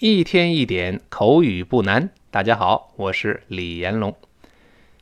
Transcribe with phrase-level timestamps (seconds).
[0.00, 2.08] 一天一点口语不难。
[2.30, 4.16] 大家好，我是李延龙。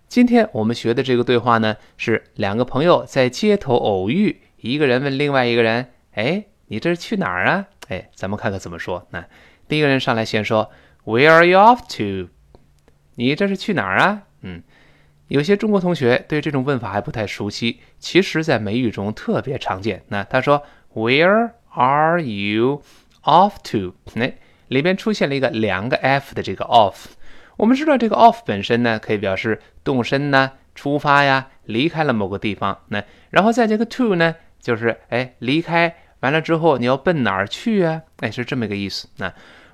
[0.09, 9.07] 今天我们学的这个对话呢，是两个朋友在街头偶遇，一个人问另外一个人：“哎，你这是去哪儿啊？”哎，咱们看看怎么说。
[9.11, 9.25] 那
[9.69, 10.69] 第一个人上来先说
[11.05, 12.31] ：“Where are you off to？”
[13.15, 14.25] 你这是去哪儿啊？
[14.43, 14.65] 嗯，
[15.29, 20.03] 有些中国同学对这种问法还不太熟悉，其实在美语中特别常见。
[20.09, 22.83] 那他说：“Where are you
[23.23, 24.35] off to？” 那
[24.69, 27.07] 里边出现了一个两个 f 的这个 off。
[27.57, 32.79] 我们知道这个 off 本身呢，可以表示动身呐、出发呀、离开了某个地方。
[32.89, 38.03] 那然后再这个 to 呢，就是哎离开完了之后你要奔哪儿去啊？
[38.21, 39.09] 哎，是这么一个意思。
[39.17, 39.33] 那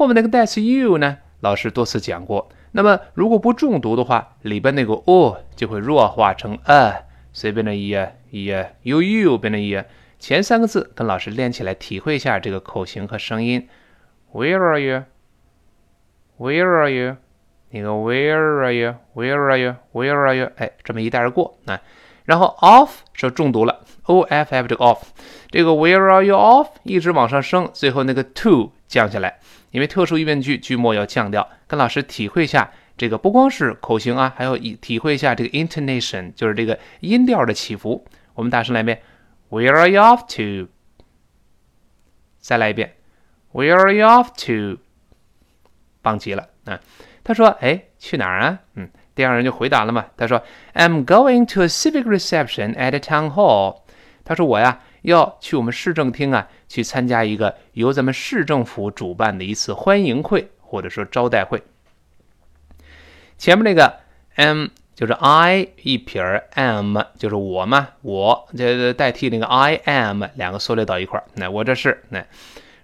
[0.00, 2.48] 后面那个代词 you 呢，老师多次讲过。
[2.72, 7.94] 那么如果不重读的话，里边那个 o 就会弱化成 a，随便的 e
[8.30, 9.84] e you you 变成 e。
[10.18, 13.68] 前三个字跟老师连起来，体会一下这个口型和声音。
[14.32, 17.16] Where are you？Where are you？
[17.68, 18.94] 那个 Where are you?
[19.14, 19.74] Where are you?
[19.92, 20.50] Where are you?
[20.56, 21.78] 哎，这么一带而过啊。
[22.24, 25.02] 然后 off 是重读了，o f f 这个 off，
[25.50, 29.38] 这个 Where are you off 一直往上升，最后那个 to 降下来，
[29.70, 31.48] 因为特殊疑问句句末要降调。
[31.68, 38.04] 跟老师体会一下这个，不光是口型啊，还要体会一下这个 intonation，就是这个音调的起伏。
[38.34, 39.00] 我们大声来一遍
[39.48, 40.68] ，Where are you off to？
[42.40, 42.96] 再来一遍
[43.52, 44.80] ，Where are you off to？
[46.02, 46.80] 棒极了啊！
[47.22, 50.06] 他说：“哎，去哪儿啊？”嗯，第二人就回答了嘛。
[50.16, 50.42] 他说
[50.74, 53.82] ：“I'm going to a civic reception at a town hall。”
[54.24, 61.60] 他说：“我呀，要去我们市政厅啊，去参加一个由咱们市政府主办的一次欢迎会或者说招待会。”
[63.36, 63.96] 前面那个
[64.36, 66.22] m 就是 I 一撇
[66.54, 71.24] am 就是我嘛，我这代替那个 I am 两个缩略到一块儿。
[71.34, 72.24] 那我这是那。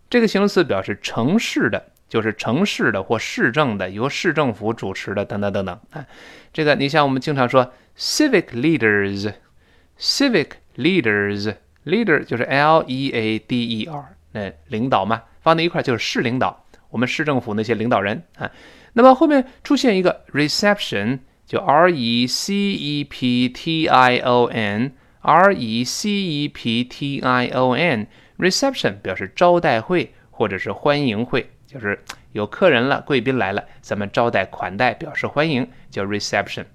[0.10, 6.06] 这个形容词表示城市的，就是城市的或市政的，由市政府主持的，等等等等啊。
[6.54, 18.52] 这个你像我们经常说 civic leaders，civic leaders，leader 就是 L E A D E R，那领导嘛，放在一块就是市领导，我们市政府那些领导人啊。
[18.94, 21.22] 那么后面出现一个 reception。
[21.46, 27.48] 就 R E C E P T I O N，R E C E P T I
[27.48, 31.98] O N，reception 表示招待会或者是欢迎会，就是
[32.34, 36.66] 有客人了，贵宾来了，咱们招待款待，表示欢迎，叫 reception。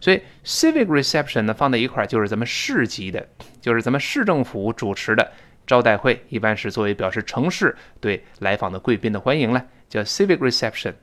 [0.00, 3.28] 所以 civic reception 呢放在一块儿就是咱们市级的，
[3.60, 5.30] 就是咱们市政府主持的
[5.66, 10.94] 招待会，一般是作为表示城市对来访的贵宾的欢迎了，叫 civic reception。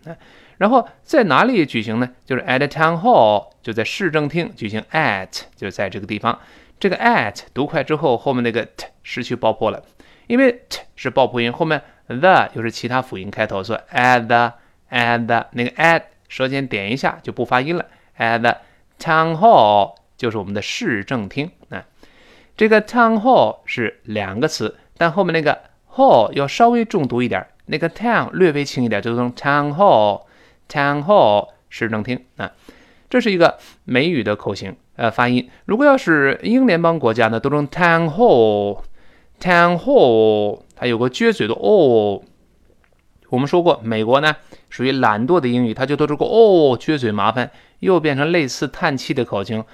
[0.57, 2.09] 然后在哪里举行呢？
[2.25, 4.81] 就是 at town hall，就在市政厅举行。
[4.91, 6.39] at 就在这个地方。
[6.79, 9.83] 这个 at 读快之后，后面那个 t 失去爆破了，
[10.27, 14.53] 因为 t 是爆破音，后面 the 又是其他辅音开头，所以 at the
[14.89, 17.85] at the 那个 at 舌尖点一下就不发音了。
[18.17, 18.57] at
[18.99, 21.83] town hall 就是我们的市政厅啊。
[22.55, 25.59] 这个 town hall 是两个词，但后面那个
[25.93, 30.21] hall 要稍微重读一点，那个 town 略微轻一点，就读成 town hall。
[30.67, 32.51] Town hall 市政厅啊，
[33.07, 35.47] 这是一个美语的口型呃发音。
[35.65, 38.81] 如果要是英联邦国家呢，都成 town hall
[39.39, 42.23] Town hall，它有个撅嘴的哦。
[43.29, 44.35] 我们说过，美国呢
[44.69, 49.65] 属于懒惰的英语，它就都这个哦撅嘴麻烦，又变成类似叹气的口型，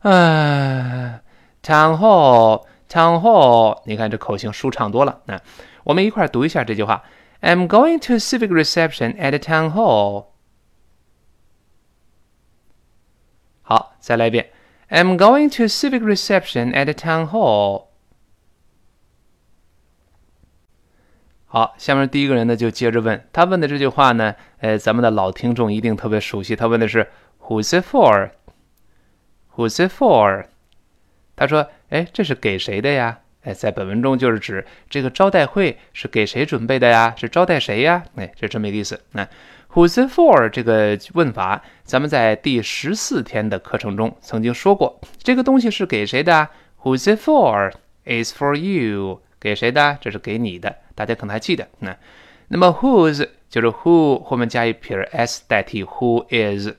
[0.00, 1.20] 唉
[1.62, 5.20] town hall，town hall，你看这口型舒畅多了。
[5.26, 5.38] 那
[5.84, 7.04] 我们一块读一下这句话
[7.42, 10.26] ：I'm going to civic reception at the town hall。
[13.62, 14.50] 好，再来一遍
[14.88, 17.91] ：I'm going to civic reception at the town hall。
[21.54, 26.56] 好，下面第一个人呢就接着问，他问的这句话呢，呃，咱们的老听众一定特别熟悉。
[26.56, 27.06] 他问的是
[27.42, 30.46] Who's it for？Who's it for？
[31.36, 33.18] 他说，哎，这是给谁的呀？
[33.42, 37.14] 哎，在本文中就是指这个招待会是给谁准备的呀？
[37.18, 38.02] 是招待谁呀？
[38.16, 38.98] 哎，就这么一个意思。
[39.10, 39.28] 那
[39.74, 40.48] Who's it for？
[40.48, 46.48] 这个问法，咱们在第十四天的课程中曾经说过，这个东西是给谁的
[46.82, 49.20] ？Who's it for？Is for you。
[49.42, 49.98] 给谁的？
[50.00, 50.72] 这是给你的。
[50.94, 51.96] 大家可能还记得，那
[52.46, 56.70] 那么 whose 就是 who 后面加一撇 s 代替 who is，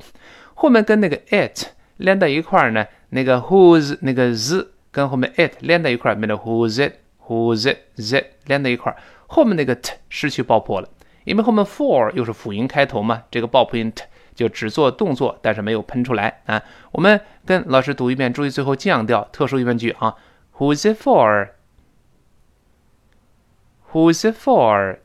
[0.54, 1.66] 后面跟那个 it
[1.98, 10.88] 连到一块儿呢，那个 whose 那个 z 跟后面 it 连到一块儿，变成 who's it，who's it，z 连到一块儿，后面那个 t 失去爆破了，
[11.26, 14.04] 因为后面 for 又是辅音开头嘛，这个爆破音 t
[14.36, 16.62] 就只做动作，但是没有喷出来啊。
[16.92, 20.16] 我们跟老师读一遍，注意最后降调，特殊疑问句啊
[20.58, 21.50] ，who's it for？
[23.94, 24.98] It for？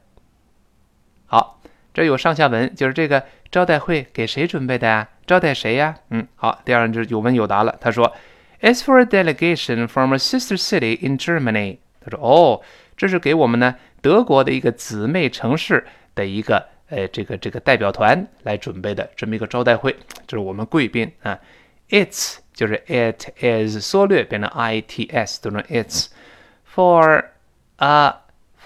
[1.27, 1.61] 好，
[1.93, 5.09] 这有上下文，就是这个招待会给谁准备的呀？
[5.27, 5.95] 招待谁呀？
[6.09, 7.77] 嗯，好，第二人就有问有答了。
[7.81, 8.17] 他说
[8.63, 11.79] ，It's for a delegation from a sister city in Germany。
[12.01, 12.63] 他说，哦，
[12.97, 19.95] 这是给我们呢德国的一个姊妹城市的一个呃这个这个代表团来准备的这么一个招待会。
[20.27, 21.39] 这是我们贵宾啊。
[21.91, 26.07] It's 就是 it is 缩略变成 its，读成 it's
[26.75, 27.25] for
[27.77, 28.17] a。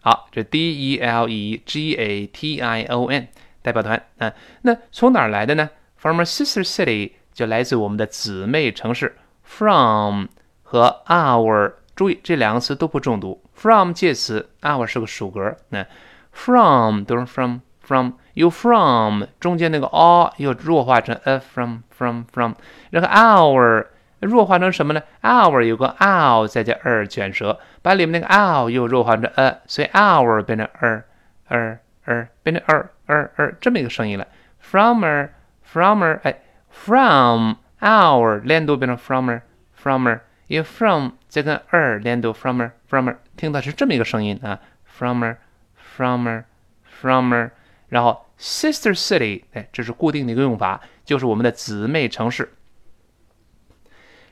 [0.00, 3.26] 好，这 d e l e g a t i o n
[3.60, 4.32] 代表团啊，
[4.62, 9.16] 那从哪儿来的呢？From a sister city 就来自我们的姊妹城市。
[9.47, 10.27] From
[10.63, 13.43] 和 our，注意这两个词都不重读。
[13.53, 15.55] From 介词，our 是个属格。
[15.69, 15.85] 那
[16.31, 22.53] from 都是 from from，有 from 中间那个 a 又弱化成 a from from from，
[22.89, 23.85] 然后 our
[24.19, 25.01] 弱化成什么呢？
[25.21, 31.03] our 有个 ow 再加 er 卷舌，把里面那个 ow 又弱化成 a，所以 our 变成 er
[31.49, 34.25] er er 变成 er er er 这么一个声音了。
[34.63, 35.29] Fromer
[35.69, 36.39] fromer 哎，
[36.71, 44.60] from Our 连读变成 fromer，fromer，因为 from 再跟 er 连读 fromer，fromer，听到是这么一个声音啊
[44.98, 47.50] ，fromer，fromer，fromer，
[47.88, 52.54] 然后 sister city，哎，这是固定的一个用法，就是我们的姊妹城市。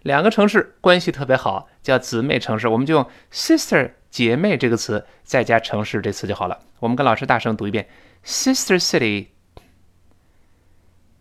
[0.03, 6.61] 两个城市关系特别好，叫姊妹城市，我们就用 sister 姐妹这个词，再加城市这词就好了。
[6.79, 7.89] 我们跟老师大声读一遍
[8.25, 8.79] ：sister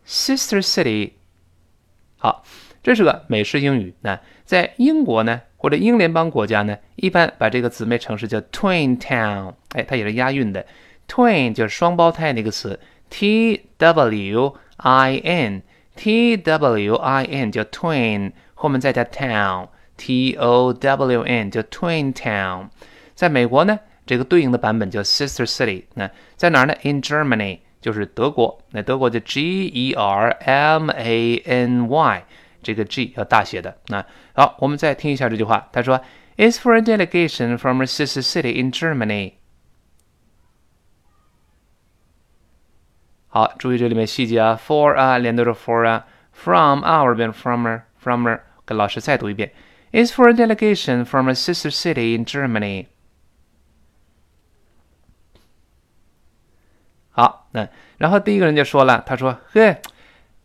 [0.05, 1.13] city，sister city。
[2.25, 2.43] 好，
[2.81, 3.93] 这是个美式英语。
[4.01, 9.53] 那在英国呢，或者英联邦国家呢，一般把这个姊妹城市叫 twin town。
[9.73, 10.65] 哎，它也是押韵的。
[11.07, 12.79] twin 就是双胞胎那个词
[13.11, 22.69] ，t w i n，t w i n 叫 twin，后面再加 town，t o w n 叫 twin town。
[23.13, 23.77] 在美国呢，
[24.07, 25.83] 这个对应的版本叫 sister city。
[25.93, 27.59] 那在哪儿呢？In Germany。
[27.84, 32.24] 就是德国，那德国就 G E R M A N Y，
[32.62, 33.78] 这个 G 要大写的。
[33.88, 34.04] 那
[34.34, 35.68] 好，我们再听一下这句话。
[35.72, 36.02] 他说：“
[36.36, 39.34] It's for a delegation from a sister city in Germany。”
[43.28, 49.50] 好，注意这里面细节啊，for 啊连读着 for 啊，from our 变 fromer fromer，跟老师再读一遍：“
[49.92, 52.86] It's for a delegation from a sister city in Germany。”
[57.55, 57.65] 那
[57.97, 59.77] 然后第一个人就说了，他说：“嘿，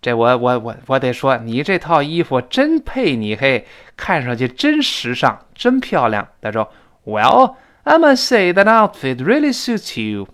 [0.00, 6.72] 这我我我我得说，你这套衣服真配你，嘿，看上去真时尚，真漂亮。”他说
[7.04, 10.28] ：“Well, I must say that outfit really suits you.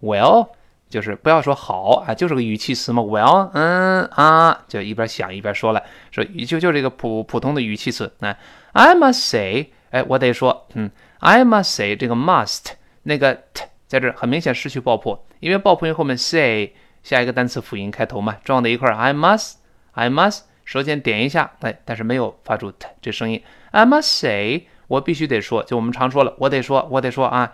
[0.00, 0.48] Well，
[0.88, 3.02] 就是不要说好啊，就是个语气词嘛。
[3.02, 8.10] Well，嗯啊，就一边想一边说了，说就就这个普普通的语气词。
[8.20, 8.34] 那
[8.72, 12.68] I must say，哎，我得说，嗯，I must say 这个 must
[13.02, 13.64] 那个 t。
[13.88, 18.94] 在这很明显失去爆破，因为爆破音后面 say 下一个单词辅音开头嘛，撞在一块儿。
[18.96, 23.42] I must，I must，舌尖点一下，哎，但是没有发出 t 这声音。
[23.70, 27.52] I must say，我必须得说，就我们常说了，我得说，我得说啊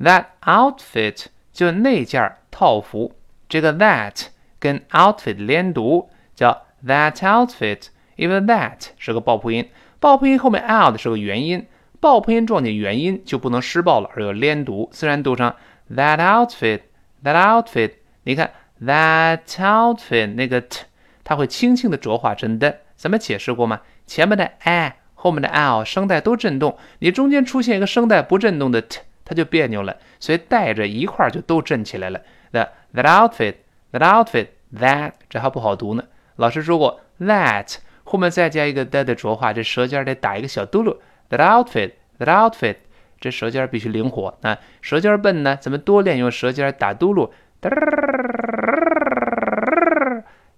[0.00, 3.14] ，that outfit 就那件套服，
[3.48, 4.26] 这个 that
[4.58, 7.88] 跟 outfit 连读，叫 that outfit。
[8.16, 9.70] 因为 that 是个爆破音，
[10.00, 11.64] 爆破音后面 out 是个元音，
[12.00, 15.54] 爆破音撞见元音就不能失爆了，而要连读，自然读成
[15.94, 16.80] that outfit
[17.24, 17.92] That outfit。
[18.24, 20.84] 你看 that outfit 那个 t，
[21.24, 23.80] 它会轻轻的浊化成的，咱们解释过吗？
[24.06, 32.20] 前面的 a，后面的 l 声带都震动，你中间出现一个声带不震动的 t，它就别扭了，所以带着一块儿就都震起来了。
[32.52, 36.04] The that outfit，that outfit，that 这还不好读呢。
[36.36, 37.76] 老师说过 that。
[38.04, 40.96] 后面再加一个的的浊化，这舌尖得打一个小嘟噜。
[41.28, 42.76] That outfit, that outfit，
[43.20, 44.56] 这舌尖必须灵活那。
[44.80, 47.30] 舌尖笨呢，咱们多练用舌尖打嘟噜。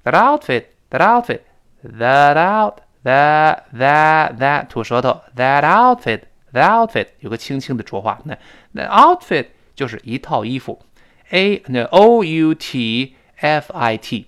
[0.04, 1.40] That outfit, that outfit,
[1.82, 5.20] that out, that that that 吐舌头。
[5.36, 8.20] That outfit, that outfit 有个轻轻的浊化。
[8.24, 8.36] 那
[8.72, 10.80] 那 outfit 就是一套衣服。
[11.30, 14.26] A 那 O U T F I T,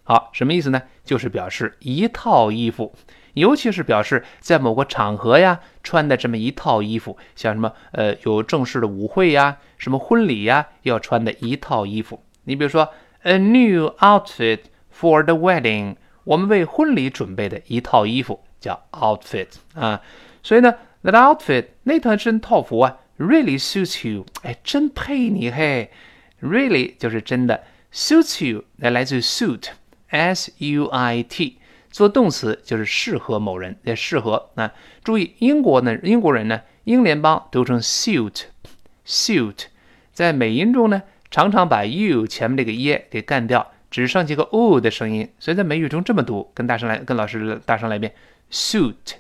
[0.03, 0.83] 好，什么意思呢？
[1.03, 2.93] 就是表示一套衣服。
[3.33, 12.23] 尤其是表示在某个场合呀，穿的这么一套衣服，像什么呃有正式的舞会呀，什么婚礼呀，要穿的一套衣服。
[12.43, 12.89] 你比如说
[13.23, 14.59] ，a new outfit
[14.93, 20.01] for the wedding，我们为婚礼准备的一套衣服叫 outfit 啊。
[20.43, 20.73] 所以呢
[21.03, 25.91] ，that outfit 那套身套服啊，really suits you，哎，真配你嘿。
[26.41, 31.59] really 就是真的，suits you 来来自于 suit，s u i t。
[31.91, 34.73] 做动词就是适合某人，也适合啊。
[35.03, 39.65] 注意，英国呢，英国人呢，英联邦读成 suit，suit，
[40.13, 46.49] 在美音中呢，常常把 you 前面这个 e 给干掉，只剩几个 o 的声音，所以在美语中这么读。
[46.53, 48.13] 跟大声来，跟老师大声来一遍
[48.49, 49.17] ，suit，suit。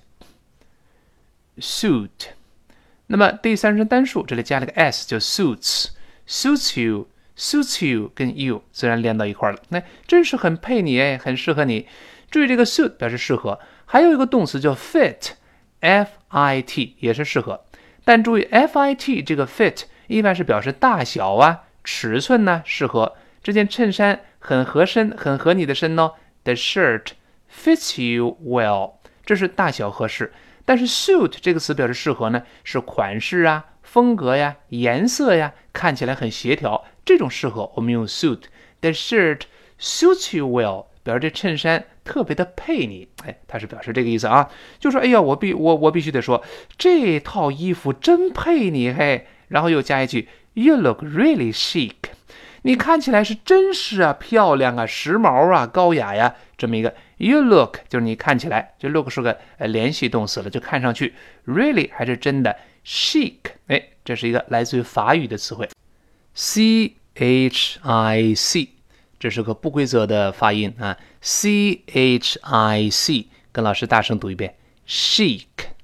[3.07, 9.59] 那么第三人称单数这里加了个 s，就 suits，suits you，suits you，跟 you 自然连到一块了。
[9.67, 11.85] 那真是很配你哎，很适合你。
[12.31, 17.65] 注意这个 suit 表示适合，还有一个动词叫 fit，f i t 也是适合。
[18.05, 23.17] 但注意 f i t 这个 fit 一般是表示大小啊、尺寸呢适合。
[23.43, 26.13] 这件衬衫很合身，很合你的身哦。
[26.45, 27.07] The shirt
[27.53, 28.93] fits you well，
[29.25, 30.31] 这是大小合适。
[30.63, 38.43] 但是 suit 这个词表示适合呢，是款式啊、风格呀、颜色呀，看起来很协调，这种适合我们用 suit。
[38.79, 39.41] The shirt
[39.77, 40.85] suits you well。
[41.03, 46.43] 表示这衬衫特别的配你，哎，他是表示这个意思啊，就说，哎呀，我必我我必须得说，
[46.77, 51.93] 这套衣服真配你嘿，然后又加一句，You look really chic，
[52.63, 61.13] 你看起来是真是啊，漂亮啊，时髦啊，高雅呀，这么一个，You look 就是你看起来，就 look 是个呃连系动词了，就看上去
[61.45, 62.55] ，really 还是真的
[62.85, 63.35] ，chic，
[63.67, 65.69] 哎，这是一个来自于法语的词汇
[66.33, 68.80] ，C H I C。
[69.21, 74.55] 这是个不规则的发音啊，c h i c，跟老师大声读一遍
[74.87, 75.75] ，chic，chic。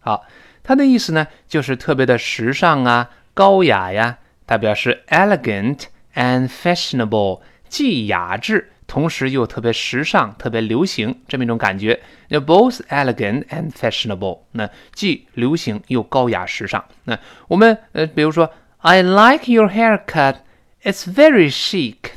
[0.00, 0.26] 好，
[0.62, 4.18] 它的意思呢，就是特别的时尚啊，高雅呀。
[4.46, 12.02] 它表示 elegant and fashionable，既雅致，同时又特别时尚、特别流行这么一种感觉。
[12.28, 16.84] 那 both elegant and fashionable，那既流行又高雅时尚。
[17.04, 18.52] 那我们呃，比如说。
[18.84, 20.38] I like your haircut.
[20.82, 22.14] It's very chic.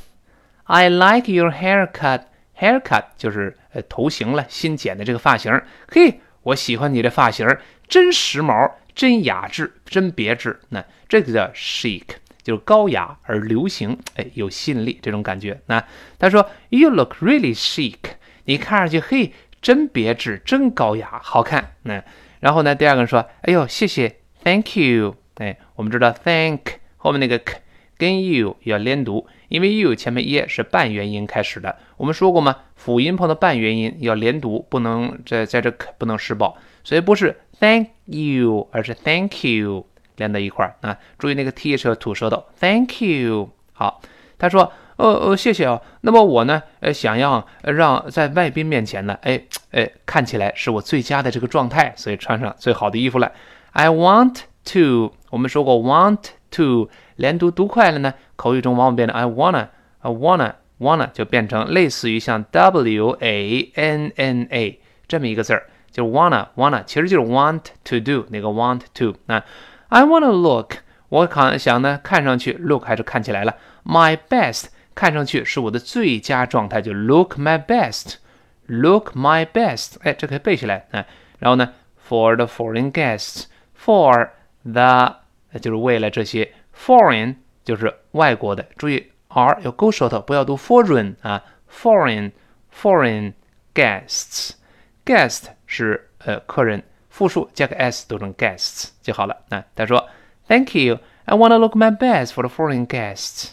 [0.63, 2.23] I like your haircut.
[2.59, 5.61] Haircut 就是呃头型了，新剪的这个发型。
[5.87, 7.47] 嘿，我喜欢你的发型，
[7.87, 10.59] 真时髦，真雅致，真别致。
[10.69, 12.03] 那这个叫 chic，
[12.41, 15.61] 就是高雅而流行，哎，有吸引力这种感觉。
[15.67, 15.85] 那
[16.17, 17.97] 他说，You look really chic.
[18.45, 21.73] 你看上去嘿，真别致，真高雅，好看。
[21.83, 22.03] 那
[22.39, 25.17] 然后呢，第二个人说，哎呦，谢谢，Thank you。
[25.35, 27.61] 哎，我们知道 thank 后面那个 k
[27.97, 31.77] 跟 you 要连读，因为 you 前面 e 是半元音开始的。
[31.95, 32.57] 我们说过吗？
[32.75, 39.85] 辅音碰到半元音要连读，不能在在这 k 不能失爆，所以不是 thank you，而是 thank you
[40.17, 40.97] 连在一块儿啊。
[41.17, 43.49] 注意那个 t 是要吐舌头，thank you。
[43.71, 44.01] 好，
[44.37, 45.81] 他说，呃呃，谢谢哦。
[46.01, 49.41] 那么我呢，呃，想要让在外宾面前呢，哎
[49.71, 53.31] 哎，看起来是我最佳的这个状态，所以穿上最好的衣服来。
[53.71, 54.39] I want
[54.73, 55.13] to。
[55.34, 56.18] 我们说过，want
[56.50, 67.30] to 连读读快了呢，口语中往往变成 I wanna，I wanna wanna 就变成类似于像 w a n n a 这么一个字儿，就是 wanna wanna，其实就是
[67.30, 69.44] want to do 那个 want to 啊。
[69.88, 70.76] I wanna look，
[71.08, 81.04] 我看想呢，看上去 look 还是看起来了，my best 看上去是我的最佳状态，就 look my best，look my best，哎，这可以背起来啊。
[81.38, 81.72] 然后呢，
[82.08, 84.28] for the foreign guests，for
[84.64, 85.16] the
[85.60, 87.34] 就是为了这些 foreign
[87.64, 92.30] 就是外国的，注意 r 要勾舌头，不要读 foreign 啊，foreign
[92.72, 93.32] foreign
[93.74, 99.36] guests，guest 是呃客人，复数加个 s 读成 guests 就好了。
[99.48, 100.08] 那他说，
[100.46, 103.50] Thank you, I wanna look my best for the foreign guests。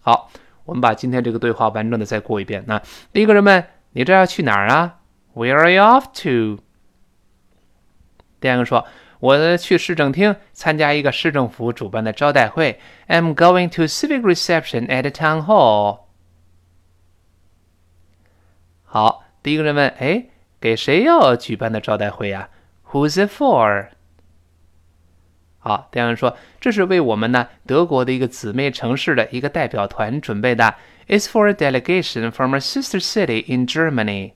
[0.00, 0.30] 好，
[0.64, 2.64] 我们把今天这个对话完整的再过一遍。
[2.66, 2.80] 那
[3.12, 5.00] 第一个人问，你这要去哪儿啊？
[5.34, 6.62] Where are you off to？
[8.40, 8.86] 第二个说。
[9.20, 12.78] 我去市政厅参加一个市政府主办的招待会。
[13.08, 16.00] I'm going to civic reception at the town hall。
[18.84, 20.26] 好，第一个人问：“哎，
[20.60, 22.50] 给谁要举办的招待会呀？
[22.90, 23.88] Who's it for？”
[25.58, 30.74] 好，第二个人说：“这是为我们呢德国的一个姊妹城市的一个代表团准备的。
[31.08, 34.34] It's for a delegation from a sister city in Germany。”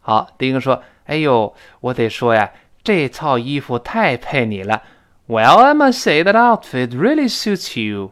[0.00, 0.82] 好，第一个说。
[1.05, 2.51] 哎呦，我得说呀，
[2.83, 4.83] 这套衣服太配你了。
[5.27, 8.11] Well, I must say that outfit really suits you。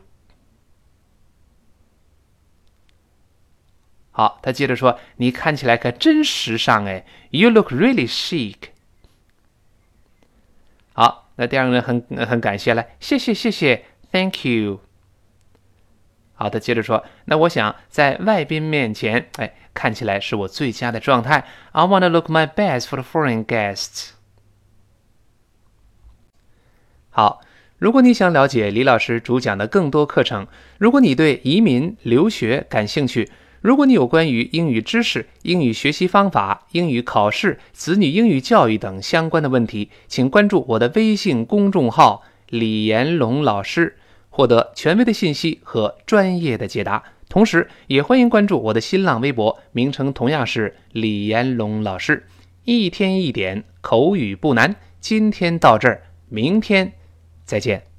[4.11, 8.55] 好，他接着说，你看起来可真时尚哎，You look really chic。
[10.93, 14.81] 好，那第二个人很很感谢了，谢谢谢谢，Thank you。
[16.33, 19.53] 好，他接着说，那我想在外宾面前，哎。
[19.75, 21.47] 看起来是我最佳的状态。
[21.71, 24.11] I want to look my best for the foreign guests。
[27.09, 27.41] 好，
[27.79, 30.45] 如果你想了解李老师主讲的更多课程，
[30.77, 43.97] 如果你对移民留学感兴趣，如果你有关于英语知识、英语学习方法、英语考试、子女英语教育等相关的问题，请关注我的微信公众号“李延龙老师”，
[44.35, 47.03] 获得权威的信息和专业的解答。
[47.29, 52.25] 同时，也欢迎关注我的新浪微博，名称同样是李彦龙老师。
[52.63, 56.93] 一天一点口语不难，今天到这儿，明天
[57.45, 57.92] 再见。